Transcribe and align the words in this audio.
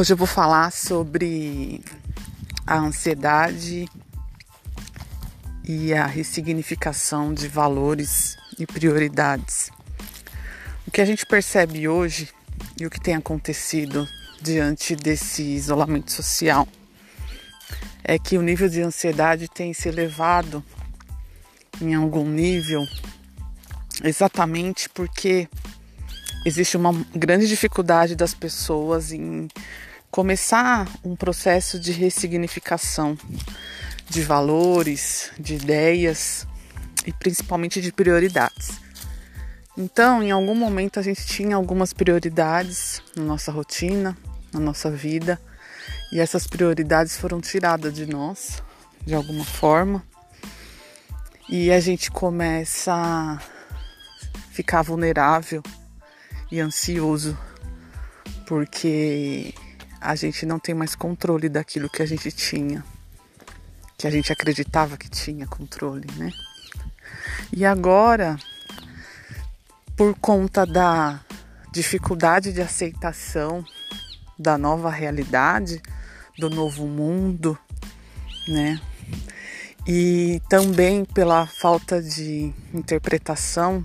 Hoje 0.00 0.12
eu 0.12 0.16
vou 0.16 0.28
falar 0.28 0.70
sobre 0.70 1.82
a 2.64 2.78
ansiedade 2.78 3.88
e 5.64 5.92
a 5.92 6.06
ressignificação 6.06 7.34
de 7.34 7.48
valores 7.48 8.36
e 8.60 8.64
prioridades. 8.64 9.72
O 10.86 10.92
que 10.92 11.00
a 11.00 11.04
gente 11.04 11.26
percebe 11.26 11.88
hoje 11.88 12.28
e 12.80 12.86
o 12.86 12.90
que 12.90 13.00
tem 13.00 13.16
acontecido 13.16 14.08
diante 14.40 14.94
desse 14.94 15.42
isolamento 15.42 16.12
social 16.12 16.68
é 18.04 18.20
que 18.20 18.38
o 18.38 18.42
nível 18.42 18.68
de 18.68 18.80
ansiedade 18.80 19.48
tem 19.48 19.74
se 19.74 19.88
elevado 19.88 20.62
em 21.80 21.96
algum 21.96 22.24
nível 22.24 22.86
exatamente 24.04 24.88
porque 24.90 25.48
existe 26.44 26.76
uma 26.76 26.92
grande 27.12 27.48
dificuldade 27.48 28.14
das 28.14 28.32
pessoas 28.32 29.10
em 29.10 29.48
começar 30.10 30.88
um 31.04 31.14
processo 31.14 31.78
de 31.78 31.92
ressignificação 31.92 33.16
de 34.08 34.22
valores, 34.22 35.30
de 35.38 35.54
ideias 35.54 36.46
e 37.06 37.12
principalmente 37.12 37.80
de 37.80 37.92
prioridades. 37.92 38.80
Então, 39.76 40.22
em 40.22 40.30
algum 40.30 40.54
momento 40.54 40.98
a 40.98 41.02
gente 41.02 41.24
tinha 41.26 41.54
algumas 41.54 41.92
prioridades 41.92 43.02
na 43.14 43.22
nossa 43.22 43.52
rotina, 43.52 44.16
na 44.52 44.58
nossa 44.58 44.90
vida, 44.90 45.40
e 46.10 46.18
essas 46.18 46.46
prioridades 46.46 47.16
foram 47.16 47.40
tiradas 47.40 47.94
de 47.94 48.06
nós 48.06 48.62
de 49.06 49.14
alguma 49.14 49.44
forma. 49.44 50.02
E 51.48 51.70
a 51.70 51.80
gente 51.80 52.10
começa 52.10 52.92
a 52.92 53.38
ficar 54.50 54.82
vulnerável 54.82 55.62
e 56.50 56.60
ansioso 56.60 57.38
porque 58.46 59.54
a 60.00 60.14
gente 60.14 60.46
não 60.46 60.58
tem 60.58 60.74
mais 60.74 60.94
controle 60.94 61.48
daquilo 61.48 61.88
que 61.88 62.02
a 62.02 62.06
gente 62.06 62.30
tinha, 62.30 62.84
que 63.96 64.06
a 64.06 64.10
gente 64.10 64.32
acreditava 64.32 64.96
que 64.96 65.08
tinha 65.08 65.46
controle, 65.46 66.06
né? 66.16 66.32
E 67.52 67.64
agora, 67.64 68.38
por 69.96 70.14
conta 70.18 70.64
da 70.64 71.20
dificuldade 71.72 72.52
de 72.52 72.62
aceitação 72.62 73.64
da 74.38 74.56
nova 74.56 74.90
realidade, 74.90 75.82
do 76.38 76.48
novo 76.48 76.86
mundo, 76.86 77.58
né? 78.46 78.80
E 79.86 80.40
também 80.48 81.04
pela 81.04 81.46
falta 81.46 82.00
de 82.00 82.52
interpretação 82.72 83.84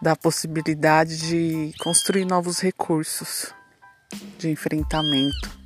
da 0.00 0.14
possibilidade 0.14 1.16
de 1.16 1.72
construir 1.78 2.26
novos 2.26 2.60
recursos 2.60 3.54
de 4.38 4.48
enfrentamento. 4.50 5.58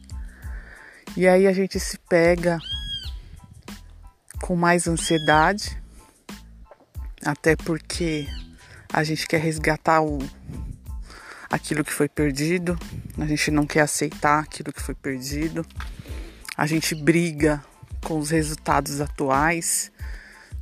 E 1.17 1.27
aí 1.27 1.47
a 1.47 1.53
gente 1.53 1.81
se 1.81 1.99
pega 1.99 2.59
com 4.41 4.55
mais 4.55 4.87
ansiedade, 4.87 5.81
até 7.25 7.57
porque 7.57 8.27
a 8.93 9.03
gente 9.03 9.27
quer 9.27 9.41
resgatar 9.41 10.01
o, 10.01 10.19
aquilo 11.51 11.85
que 11.85 11.93
foi 11.93 12.09
perdido, 12.09 12.79
a 13.19 13.27
gente 13.27 13.51
não 13.51 13.67
quer 13.67 13.81
aceitar 13.81 14.41
aquilo 14.41 14.73
que 14.73 14.83
foi 14.83 14.95
perdido, 14.95 15.67
a 16.57 16.67
gente 16.67 16.95
briga 16.95 17.63
com 18.05 18.19
os 18.19 18.31
resultados 18.31 19.01
atuais, 19.01 19.91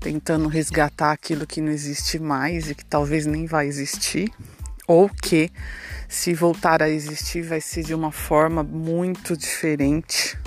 tentando 0.00 0.48
resgatar 0.48 1.12
aquilo 1.12 1.46
que 1.46 1.60
não 1.60 1.70
existe 1.70 2.18
mais 2.18 2.70
e 2.70 2.74
que 2.74 2.84
talvez 2.84 3.26
nem 3.26 3.46
vai 3.46 3.66
existir, 3.66 4.32
ou 4.86 5.08
que 5.08 5.50
se 6.08 6.32
voltar 6.34 6.82
a 6.82 6.88
existir, 6.88 7.42
vai 7.42 7.60
ser 7.60 7.82
de 7.82 7.94
uma 7.94 8.12
forma 8.12 8.62
muito 8.62 9.36
diferente, 9.36 10.38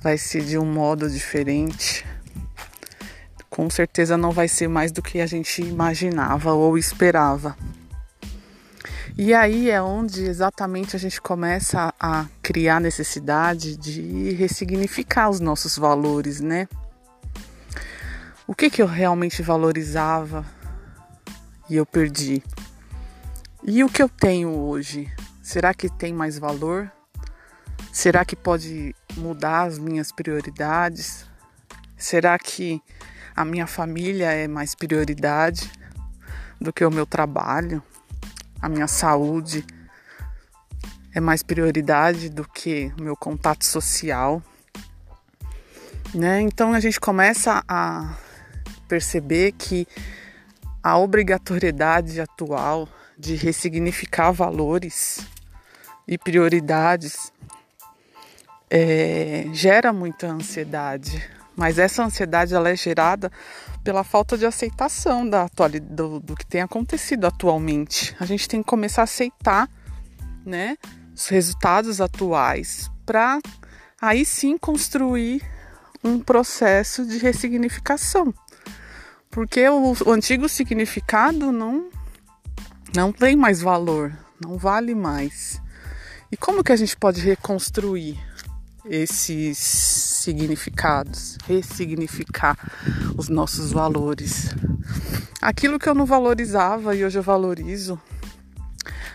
vai 0.00 0.16
ser 0.16 0.44
de 0.44 0.56
um 0.56 0.64
modo 0.64 1.10
diferente. 1.10 2.06
Com 3.48 3.68
certeza 3.68 4.16
não 4.16 4.30
vai 4.30 4.46
ser 4.46 4.68
mais 4.68 4.92
do 4.92 5.02
que 5.02 5.20
a 5.20 5.26
gente 5.26 5.60
imaginava 5.60 6.52
ou 6.52 6.78
esperava. 6.78 7.56
E 9.18 9.34
aí 9.34 9.68
é 9.68 9.82
onde 9.82 10.24
exatamente 10.24 10.94
a 10.94 10.98
gente 10.98 11.20
começa 11.20 11.92
a 12.00 12.26
criar 12.40 12.80
necessidade 12.80 13.76
de 13.76 14.32
ressignificar 14.32 15.28
os 15.28 15.40
nossos 15.40 15.76
valores, 15.76 16.40
né? 16.40 16.68
O 18.46 18.54
que, 18.54 18.70
que 18.70 18.80
eu 18.80 18.86
realmente 18.86 19.42
valorizava 19.42 20.44
e 21.68 21.76
eu 21.76 21.84
perdi? 21.84 22.42
E 23.72 23.84
o 23.84 23.88
que 23.88 24.02
eu 24.02 24.08
tenho 24.08 24.50
hoje? 24.50 25.08
Será 25.40 25.72
que 25.72 25.88
tem 25.88 26.12
mais 26.12 26.36
valor? 26.36 26.90
Será 27.92 28.24
que 28.24 28.34
pode 28.34 28.96
mudar 29.16 29.62
as 29.62 29.78
minhas 29.78 30.10
prioridades? 30.10 31.24
Será 31.96 32.36
que 32.36 32.82
a 33.36 33.44
minha 33.44 33.68
família 33.68 34.32
é 34.32 34.48
mais 34.48 34.74
prioridade 34.74 35.70
do 36.60 36.72
que 36.72 36.84
o 36.84 36.90
meu 36.90 37.06
trabalho? 37.06 37.80
A 38.60 38.68
minha 38.68 38.88
saúde 38.88 39.64
é 41.14 41.20
mais 41.20 41.44
prioridade 41.44 42.28
do 42.28 42.42
que 42.42 42.92
o 42.98 43.02
meu 43.04 43.14
contato 43.14 43.64
social? 43.64 44.42
Né? 46.12 46.40
Então 46.40 46.74
a 46.74 46.80
gente 46.80 46.98
começa 46.98 47.62
a 47.68 48.16
perceber 48.88 49.52
que 49.52 49.86
a 50.82 50.98
obrigatoriedade 50.98 52.20
atual 52.20 52.88
de 53.20 53.34
ressignificar 53.34 54.32
valores 54.32 55.20
e 56.08 56.16
prioridades 56.16 57.30
é, 58.70 59.46
gera 59.52 59.92
muita 59.92 60.28
ansiedade, 60.28 61.22
mas 61.54 61.78
essa 61.78 62.02
ansiedade 62.02 62.54
ela 62.54 62.70
é 62.70 62.76
gerada 62.76 63.30
pela 63.84 64.02
falta 64.02 64.38
de 64.38 64.46
aceitação 64.46 65.28
da 65.28 65.44
atualidade, 65.44 65.94
do, 65.94 66.20
do 66.20 66.34
que 66.34 66.46
tem 66.46 66.62
acontecido 66.62 67.26
atualmente. 67.26 68.16
A 68.18 68.24
gente 68.24 68.48
tem 68.48 68.62
que 68.62 68.68
começar 68.68 69.02
a 69.02 69.04
aceitar, 69.04 69.68
né, 70.44 70.76
os 71.14 71.28
resultados 71.28 72.00
atuais 72.00 72.90
para 73.04 73.38
aí 74.00 74.24
sim 74.24 74.56
construir 74.56 75.42
um 76.02 76.18
processo 76.18 77.04
de 77.04 77.18
ressignificação. 77.18 78.32
Porque 79.30 79.68
o, 79.68 79.94
o 80.06 80.10
antigo 80.10 80.48
significado 80.48 81.52
não 81.52 81.90
não 82.94 83.12
tem 83.12 83.36
mais 83.36 83.60
valor, 83.60 84.12
não 84.44 84.58
vale 84.58 84.94
mais. 84.94 85.60
E 86.30 86.36
como 86.36 86.62
que 86.62 86.72
a 86.72 86.76
gente 86.76 86.96
pode 86.96 87.20
reconstruir 87.20 88.18
esses 88.84 89.58
significados, 89.58 91.38
ressignificar 91.46 92.56
os 93.16 93.28
nossos 93.28 93.72
valores? 93.72 94.48
Aquilo 95.40 95.78
que 95.78 95.88
eu 95.88 95.94
não 95.94 96.06
valorizava 96.06 96.94
e 96.94 97.04
hoje 97.04 97.18
eu 97.18 97.22
valorizo, 97.22 98.00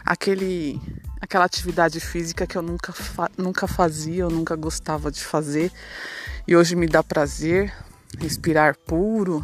aquele 0.06 0.82
aquela 1.20 1.46
atividade 1.46 2.00
física 2.00 2.46
que 2.46 2.56
eu 2.56 2.62
nunca, 2.62 2.94
fa 2.94 3.30
nunca 3.36 3.68
fazia, 3.68 4.24
eu 4.24 4.30
nunca 4.30 4.56
gostava 4.56 5.12
de 5.12 5.24
fazer 5.24 5.72
e 6.48 6.56
hoje 6.56 6.76
me 6.76 6.88
dá 6.88 7.02
prazer 7.02 7.74
respirar 8.20 8.78
puro, 8.78 9.44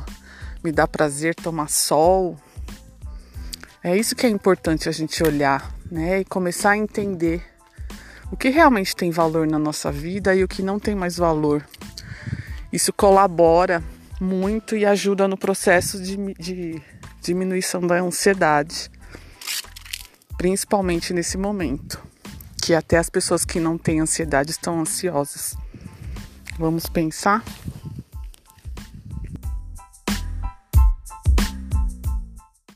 me 0.64 0.72
dá 0.72 0.88
prazer 0.88 1.34
tomar 1.34 1.70
sol, 1.70 2.38
é 3.84 3.98
isso 3.98 4.16
que 4.16 4.26
é 4.26 4.30
importante 4.30 4.88
a 4.88 4.92
gente 4.92 5.24
olhar, 5.24 5.74
né? 5.92 6.20
E 6.20 6.26
começar 6.26 6.72
a 6.72 6.78
entender 6.78 7.44
o 8.32 8.38
que 8.38 8.50
realmente 8.50 8.96
tem 8.96 9.12
valor 9.12 9.48
na 9.48 9.58
nossa 9.58 9.92
vida 9.92 10.36
e 10.36 10.44
o 10.44 10.48
que 10.48 10.62
não 10.62 10.80
tem 10.80 10.96
mais 10.96 11.18
valor. 11.18 11.66
Isso 12.72 12.94
colabora 12.94 13.84
muito 14.20 14.76
e 14.76 14.86
ajuda 14.86 15.28
no 15.28 15.36
processo 15.36 16.02
de, 16.02 16.16
de 16.36 16.82
diminuição 17.22 17.82
da 17.82 18.00
ansiedade, 18.00 18.90
principalmente 20.38 21.14
nesse 21.14 21.38
momento, 21.38 22.02
que 22.62 22.74
até 22.74 22.98
as 22.98 23.10
pessoas 23.10 23.44
que 23.44 23.60
não 23.60 23.78
têm 23.78 24.00
ansiedade 24.00 24.52
estão 24.52 24.80
ansiosas. 24.80 25.58
Vamos 26.58 26.86
pensar? 26.86 27.44